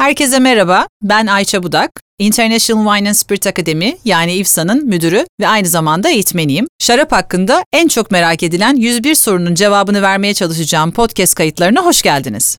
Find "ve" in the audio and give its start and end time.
5.40-5.48